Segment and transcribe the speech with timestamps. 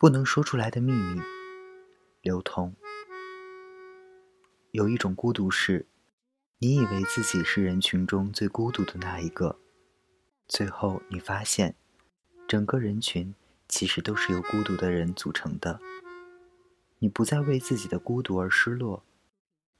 [0.00, 1.20] 不能说出来的秘密，
[2.22, 2.76] 刘同。
[4.70, 5.88] 有一种孤独是，
[6.58, 9.58] 你以为自己是人群中最孤独的那一个，
[10.46, 11.74] 最后你发现，
[12.46, 13.34] 整个人群
[13.66, 15.80] 其实都是由孤独的人组成的。
[17.00, 19.02] 你不再为自己的孤独而失落，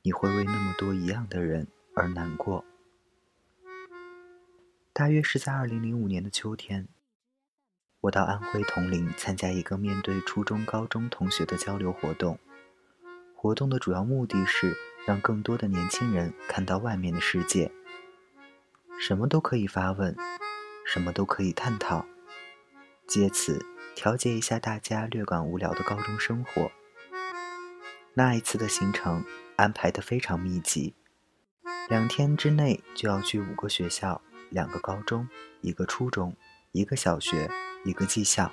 [0.03, 2.65] 你会为那么多一样的人而难过。
[4.93, 6.89] 大约是在二零零五年的秋天。
[8.01, 12.39] 我到安徽铜陵参加一个面对初中、高中同学的交流活动。
[13.35, 17.73] 活动的主要目的是让更多的年轻人看到外面的世界。
[19.01, 20.17] 什么都可以发问，
[20.87, 22.07] 什么都可以探讨，
[23.07, 23.65] 借此
[23.97, 26.71] 调节一下大家略感无聊的高中生活。
[28.15, 29.25] 那一次的行程
[29.57, 30.95] 安排得非常密集，
[31.89, 35.29] 两天之内就要去五个学校、两个高中、
[35.61, 36.37] 一个初中、
[36.73, 37.51] 一个小学。
[37.85, 38.51] 一个技校。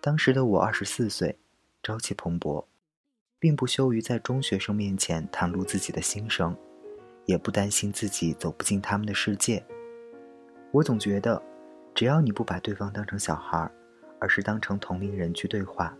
[0.00, 1.38] 当时的我二十四岁，
[1.82, 2.66] 朝气蓬勃，
[3.38, 6.54] 并不羞于在中学生面前袒露自己的心声，
[7.24, 9.64] 也不担心自己走不进他们的世界。
[10.72, 11.40] 我总觉得，
[11.94, 13.70] 只要你不把对方当成小孩，
[14.18, 15.96] 而是当成同龄人去对话，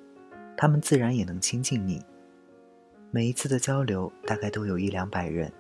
[0.56, 2.05] 他们自然也能亲近你。
[3.12, 5.50] 每一次的交流大概都有一两百人，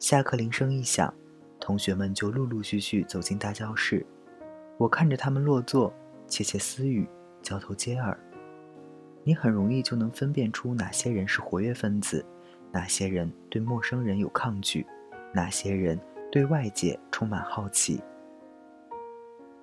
[0.00, 1.14] 下课铃声一响，
[1.60, 4.04] 同学们就陆陆续续走进大教室。
[4.80, 5.92] 我看着他们落座，
[6.26, 7.06] 窃窃私语，
[7.42, 8.18] 交头接耳。
[9.22, 12.24] 你很容易就能分辨出哪些人是活跃分子，
[12.72, 14.86] 哪些人对陌生人有抗拒，
[15.34, 16.00] 哪些人
[16.32, 18.02] 对外界充满好奇。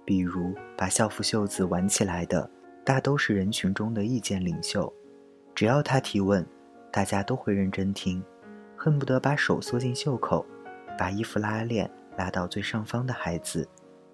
[0.06, 2.48] 比如把校服袖子挽起来的，
[2.86, 4.94] 大都是人群中的意见领袖。
[5.56, 6.46] 只要他提问，
[6.92, 8.24] 大家都会认真听，
[8.76, 10.46] 恨不得把手缩进袖口，
[10.96, 13.68] 把衣服拉链拉到最上方的孩子。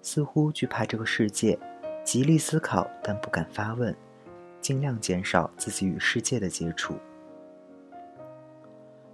[0.04, 1.58] 似乎惧怕这个世界，
[2.04, 3.96] 极力思考但不敢发问，
[4.60, 6.94] 尽量减少自己与世界的接触。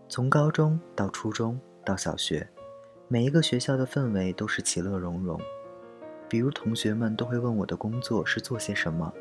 [0.08, 2.44] 从高中到初中到小学，
[3.06, 5.41] 每一个学校的氛围都是其乐融融。
[6.28, 9.12] 比如同学们都会问我的工作是做些什么，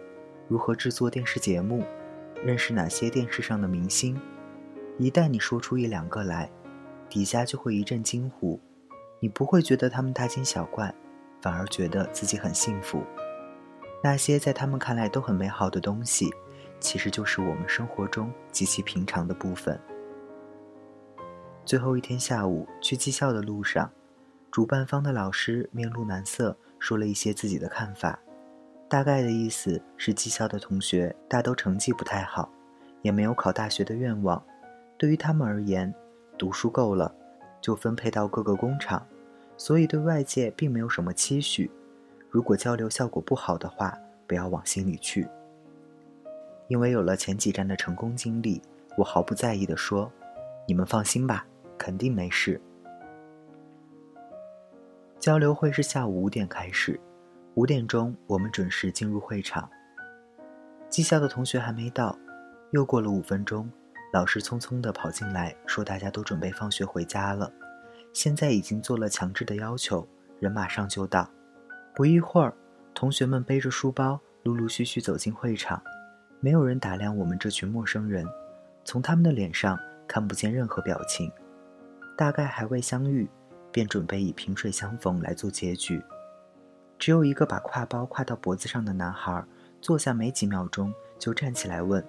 [0.48, 1.84] 如何制作电视节目，
[2.44, 4.20] 认识哪些电视上的明星。
[4.98, 6.50] 一旦你说出一两个来，
[7.08, 8.60] 底下就会一阵惊呼，
[9.20, 10.92] 你不会觉得他们大惊小怪。
[11.42, 13.04] 反而觉得自己很幸福。
[14.04, 16.30] 那些在他们看来都很美好的东西，
[16.80, 19.80] 其实就是我们生活中极其平常的部分。
[21.66, 23.92] 最后一天下午去技校的路上，
[24.50, 28.18] 主办方的老师面露难色，说了一些自己的看法，
[28.88, 32.50] 大概的意思是技校的同学大都成绩不太好，
[33.02, 34.42] 也没有考大学的愿望，
[34.98, 35.94] 对于他们而言，
[36.38, 37.14] 读书够了，
[37.62, 39.06] 就分配到各个工厂。
[39.60, 41.70] 所以对外界并没有什么期许，
[42.30, 45.28] 如果交流效果不好的话，不要往心里去。
[46.70, 48.62] 因为有了前几站的成功经历，
[48.96, 50.10] 我毫不在意地说
[50.66, 51.46] ：“你们放心吧，
[51.78, 52.60] 肯定没事。”
[55.20, 56.98] 交流会是下午五点开始，
[57.56, 59.70] 五点钟我们准时进入会场。
[60.90, 62.18] 技校的同学还没到，
[62.72, 63.70] 又过了五分钟，
[64.14, 67.52] 老师匆匆地跑进来，说：“大家都准备放学回家了。”
[68.14, 70.08] 现在已经做了强制的要求，
[70.40, 71.30] 人马上就到。
[71.96, 72.54] 不一会儿，
[72.94, 75.82] 同学们背着书包，陆陆续续走进会场。
[76.40, 78.26] 没有人打量我们这群陌生人，
[78.86, 79.78] 从他们的脸上
[80.08, 81.32] 看不见任何表情。
[82.18, 83.30] 大概还未相遇，
[83.72, 86.02] 便准备以萍水相逢来做结局。
[86.98, 89.44] 只有一个把挎包挎到脖子上的男孩，
[89.80, 92.06] 坐下没几秒钟就站起来问：“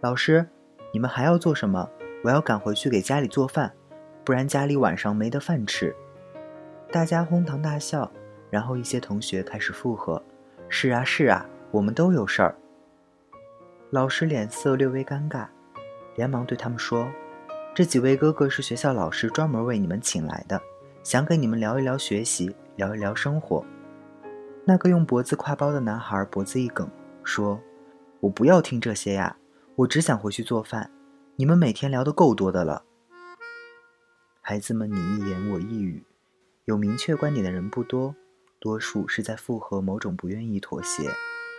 [0.00, 0.46] 老师，
[0.92, 1.88] 你们还要做什么？
[2.22, 3.72] 我要赶回去给家里做饭。”
[4.24, 5.94] 不然家里晚上没得饭吃，
[6.92, 8.10] 大家哄堂大笑，
[8.50, 10.22] 然后一些同学开始附和
[10.68, 12.54] ：“是啊是啊，我们都有事儿。”
[13.90, 15.46] 老师脸色略微尴尬，
[16.14, 17.10] 连忙对他们说
[17.74, 20.60] ：“这几位哥哥是学校老师专门为你们请来的，
[21.02, 23.64] 想跟你们聊一聊学习，聊一聊生活。”
[24.64, 26.88] 那个用脖子挎包的男孩脖子一梗，
[27.24, 27.60] 说
[28.20, 29.36] ：“我不要听这些呀，
[29.74, 30.88] 我只想回去做饭。
[31.34, 32.84] 你们每天聊的够多的了。”
[34.44, 36.02] 孩子们你一言我一语，
[36.64, 38.16] 有明确观点的人不多，
[38.58, 41.08] 多数是在附和某种不愿意妥协，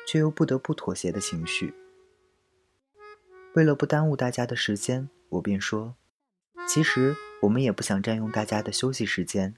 [0.05, 1.73] 却又不得不妥协的情绪。
[3.55, 5.95] 为了不耽误大家的时间，我便说
[6.67, 9.55] ：“其实我们也不想占用大家的休息时间，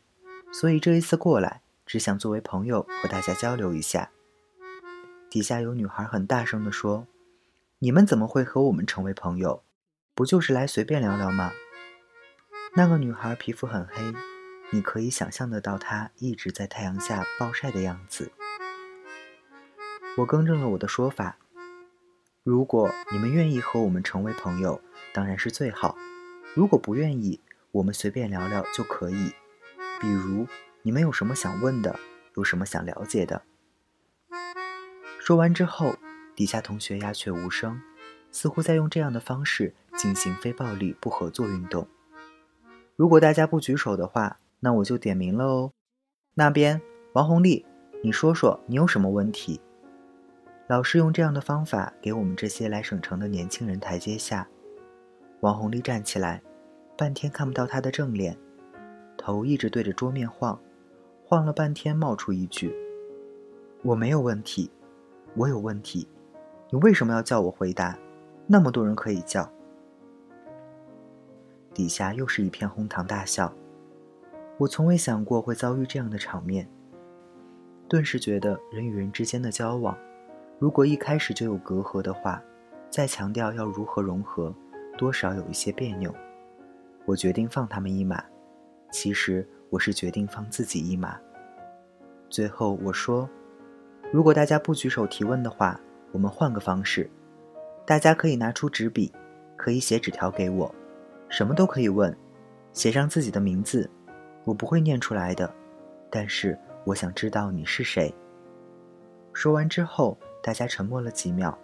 [0.53, 4.11] 所以这一次过来，只想作为朋友和大家交流一下。”
[5.31, 7.07] 底下有女孩很大声地说
[7.79, 9.63] ：“你们怎么会和我们成为朋友？
[10.13, 11.51] 不就是来随便聊聊吗？”
[12.77, 14.13] 那个女孩皮肤很黑，
[14.69, 18.33] 你可以想象得到她一直在太阳下暴晒的样子。
[20.17, 21.37] 我更正了我的说法，
[22.43, 24.81] 如果你们愿意和我们成为朋友，
[25.13, 25.95] 当然是最好；
[26.53, 27.39] 如果不愿意，
[27.71, 29.31] 我们随便聊聊就可以。
[30.01, 30.45] 比如，
[30.81, 31.97] 你们有什么想问的，
[32.35, 33.43] 有什么想了解的。
[35.17, 35.95] 说完之后，
[36.35, 37.81] 底下同学鸦雀无声，
[38.31, 41.87] 似乎在用这样的方式进行非暴力不合作运动。
[42.95, 45.71] 如果大家不举手的话，那我就点名了哦。
[46.33, 46.81] 那边，
[47.13, 47.65] 王红丽，
[48.01, 49.59] 你说说你有什么问题？
[50.67, 54.47] 老师用这样的方法给我们这些来省城的年轻人台阶下。
[55.41, 56.41] 王红丽站起来，
[56.97, 58.37] 半天看不到她的正脸，
[59.17, 60.57] 头一直对着桌面晃，
[61.25, 62.73] 晃了半天，冒出一句
[63.83, 64.71] ：“我没有问题，
[65.35, 66.07] 我有问题。
[66.69, 67.99] 你为什么要叫我回答？
[68.47, 69.51] 那么多人可以叫。”
[71.75, 73.53] 底下又是一片哄堂大笑。
[74.57, 76.67] 我从未想过会遭遇这样的场面，
[77.89, 79.95] 顿时觉得人与人之间的交往。
[80.57, 82.41] 如果一开始就有隔阂的话，
[82.89, 84.55] 再强调要如何融合，
[84.97, 86.15] 多少有一些别扭。
[87.03, 88.23] 我决定放他们一马，
[88.89, 91.19] 其实我是决定放自己一马。
[92.29, 93.29] 最后我说，
[94.13, 95.77] 如果大家不举手提问的话，
[96.13, 97.09] 我们换个方式，
[97.85, 99.11] 大家可以拿出纸笔，
[99.57, 100.73] 可以写纸条给我，
[101.35, 102.15] 什么都可以问，
[102.71, 103.89] 写上自己的名字，
[104.45, 105.53] 我不会念出来的，
[106.09, 108.09] 但是我想知道你是谁。
[109.33, 110.17] 说完之后。
[110.41, 111.57] 大家沉默了几秒，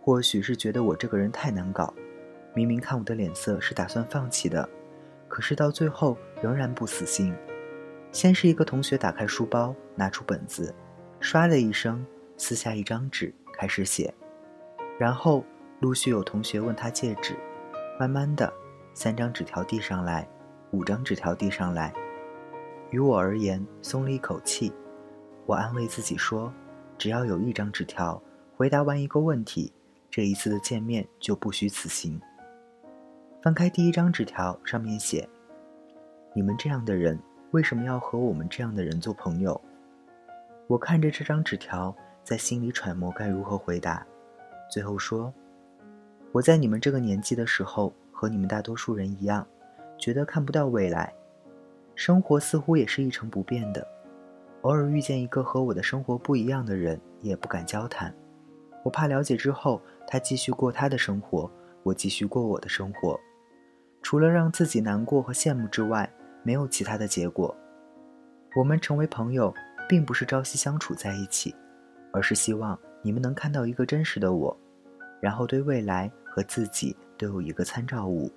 [0.00, 1.92] 或许是觉得我这个人太难搞，
[2.54, 4.66] 明明看我的脸色是打算放弃的，
[5.28, 7.34] 可是到最后仍然不死心。
[8.10, 10.74] 先是一个同学打开书包，拿出本子，
[11.20, 12.02] 唰的一声
[12.38, 14.14] 撕下一张纸开始写，
[14.98, 15.44] 然后
[15.80, 17.36] 陆续有同学问他借纸，
[18.00, 18.50] 慢慢的，
[18.96, 20.26] 三张纸条递上来，
[20.70, 21.92] 五张纸条递上来，
[22.88, 24.72] 于我而言松了一口气，
[25.44, 26.50] 我安慰自己说。
[26.96, 28.20] 只要有一张纸条，
[28.56, 29.70] 回答完一个问题，
[30.10, 32.18] 这一次的见面就不虚此行。
[33.42, 35.28] 翻开第一张纸条，上面写
[36.32, 37.20] ：“你们这样的人
[37.50, 39.60] 为什么要和我们这样的人做朋友？”
[40.68, 41.94] 我看着这张纸条，
[42.24, 44.06] 在心里揣摩该如何回答，
[44.70, 45.30] 最后说
[46.32, 49.46] ：“我在你们这个年纪的时候，和你们大多数人一样，
[49.98, 51.12] 觉得看不到未来，
[51.94, 53.86] 生活似乎也是一成不变的。”
[54.62, 58.12] 偶尔遇见一个和我的生活不一样的人，也不敢交谈。
[58.82, 61.48] 我怕了解之后，他继续过他的生活，
[61.82, 63.20] 我继续过我的生活，
[64.00, 66.10] 除了让自己难过和羡慕之外，
[66.42, 67.54] 没有其他的结果。
[68.56, 69.52] 我们成为朋友，
[69.86, 71.54] 并不是朝夕相处在一起，
[72.12, 74.56] 而是希望你们能看到一个真实的我，
[75.20, 78.30] 然后对未来和自己都有一个参照物。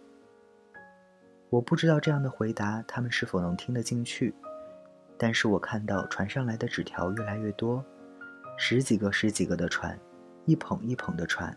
[1.49, 4.33] 我不知道这样的回答他们是否能听得进去。
[5.17, 7.83] 但是我看到传上来的纸条越来越多，
[8.55, 9.99] 十几个、十几个的传，
[10.45, 11.53] 一捧一捧的传，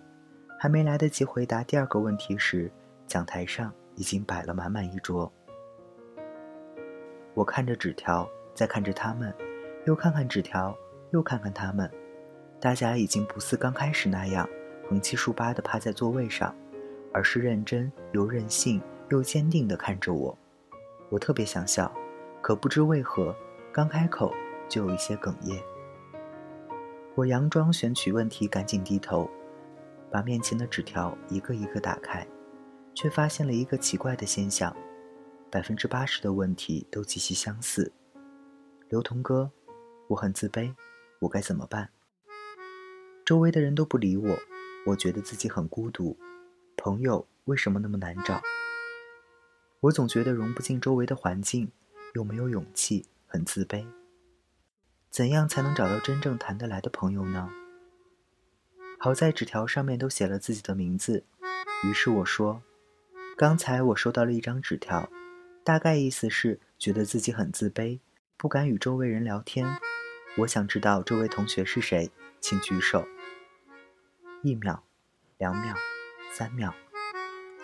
[0.59, 2.69] 还没来得及回答第二个问题时，
[3.07, 5.33] 讲台上已经摆了满满一桌。
[7.35, 9.33] 我看着纸条，再看着他们，
[9.87, 10.77] 又看看纸条，
[11.13, 11.89] 又看看他们，
[12.59, 14.49] 大家已经不似刚开始那样
[14.89, 16.53] 横七竖八地趴在座位上，
[17.13, 18.81] 而是认真又任性
[19.11, 20.37] 又坚定地看着我。
[21.11, 21.93] 我特别想笑，
[22.41, 23.35] 可不知为何。
[23.73, 24.35] 刚开口
[24.69, 25.63] 就有一些哽咽。
[27.15, 29.31] 我佯装选取问题，赶紧低头，
[30.11, 32.27] 把面前的纸条一个一个打开，
[32.95, 34.77] 却发现了一个奇怪的现象：
[35.51, 37.91] 百分之八十的问题都极其相似。
[38.91, 39.51] 刘同哥，
[40.09, 40.75] 我很自卑，
[41.21, 41.89] 我该怎么办？
[43.25, 44.39] 周围的人都不理我，
[44.85, 46.15] 我觉得自己很孤独。
[46.77, 48.41] 朋友为什么那么难找？
[49.81, 51.71] 我总觉得融不进周围的环境，
[52.15, 53.07] 又没有勇气。
[53.33, 53.87] 很自卑。
[55.09, 57.49] 怎样才能找到真正谈得来的朋友呢？
[58.99, 61.25] 好在纸条上面都写了自己的名字，
[61.83, 62.63] 于是我说
[63.39, 65.09] ：“刚才我收到了一张纸条，
[65.65, 68.01] 大概意思是觉得自己很自卑，
[68.37, 69.67] 不敢与周围人聊天。
[70.37, 73.09] 我想知道这位同学是谁，请举手。”
[74.45, 74.85] 一秒，
[75.39, 75.75] 两秒，
[76.33, 76.75] 三秒，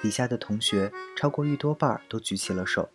[0.00, 2.90] 底下的同学超过一多半都举起了手。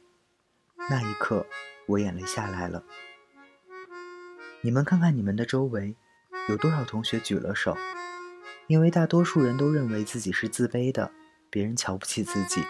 [0.89, 1.45] 那一刻。
[1.85, 2.81] 我眼泪下来了。
[4.61, 5.97] 你们看看你们的周围，
[6.47, 7.75] 有多少同学举了手？
[8.67, 11.11] 因为大多数人都认为自己是自卑的，
[11.49, 12.63] 别人瞧不起自己，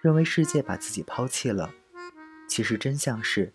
[0.00, 1.72] 认为世界把自己抛弃了。
[2.48, 3.54] 其实真相是，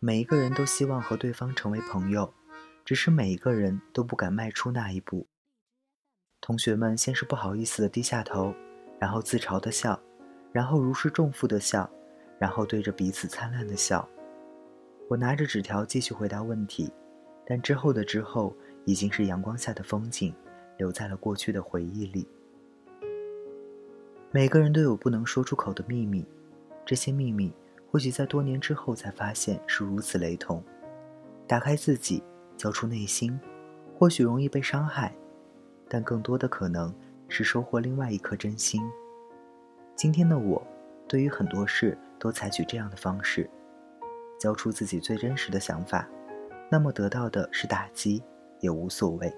[0.00, 2.32] 每一个人都希望和对方成为朋友，
[2.82, 5.26] 只是每一个人都不敢迈出那一步。
[6.44, 8.54] 同学们先是不好意思的低下头，
[8.98, 9.98] 然后自嘲的笑，
[10.52, 11.88] 然后如释重负的笑，
[12.38, 14.06] 然后对着彼此灿烂的笑。
[15.08, 16.92] 我拿着纸条继续回答问题，
[17.46, 20.34] 但之后的之后已经是阳光下的风景，
[20.76, 22.28] 留在了过去的回忆里。
[24.30, 26.26] 每个人都有不能说出口的秘密，
[26.84, 27.50] 这些秘密
[27.90, 30.62] 或许在多年之后才发现是如此雷同。
[31.46, 32.22] 打开自己，
[32.54, 33.40] 交出内心，
[33.98, 35.16] 或许容易被伤害，
[35.94, 36.92] 但更多的可能
[37.28, 38.82] 是收获另外一颗真心。
[39.94, 40.60] 今天的我，
[41.06, 43.48] 对于很多事都采取这样的方式，
[44.40, 46.04] 交出自己最真实的想法，
[46.68, 48.20] 那么得到的是打击，
[48.58, 49.32] 也无所谓。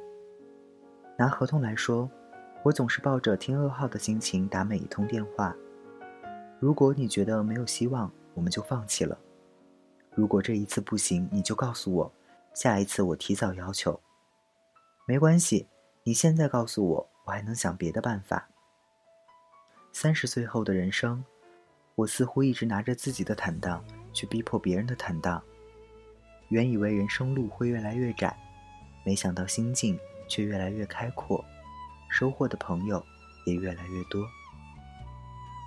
[1.18, 2.10] 拿合同来说。
[2.62, 5.54] 我总是抱着听噩耗的心情打每一通电话。
[6.58, 9.16] 如果你觉得没有希望，我们就放弃了。
[10.14, 12.12] 如果这一次不行，你就告诉我，
[12.54, 14.00] 下一次我提早要求。
[15.06, 15.68] 没关系，
[16.08, 18.48] 你现在告诉我，我还能想别的办法。
[19.92, 21.24] 三十岁后的人生，
[21.96, 25.42] 我似乎一直拿着自己的坦荡去逼迫别人的坦荡。
[26.48, 28.38] 原以为人生路会越来越窄，
[29.04, 29.98] 没想到心境
[30.28, 31.44] 却越来越开阔。
[32.08, 33.04] 收获的朋友
[33.44, 34.24] 也越来越多。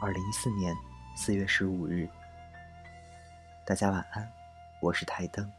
[0.01, 0.74] 二零一四年
[1.17, 2.08] 四月十五日，
[3.65, 4.31] 大家晚安，
[4.81, 5.59] 我是台灯。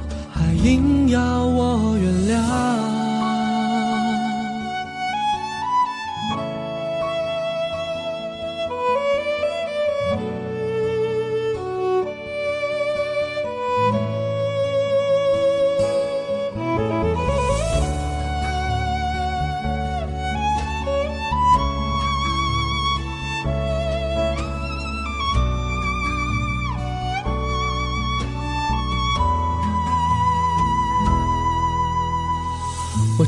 [0.41, 3.00] 还硬要我原谅。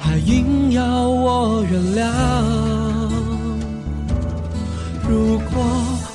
[0.00, 2.10] 还硬要我原谅。
[5.08, 5.62] 如果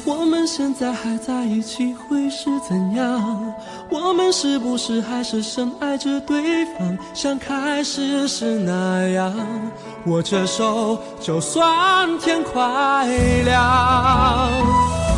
[0.05, 0.35] 我们。
[0.47, 3.51] 现在还在一起会是怎样？
[3.89, 9.33] 我们是不是还是深爱着对方，像开始时那样？
[10.05, 13.07] 握着手，就算天快
[13.43, 15.04] 亮。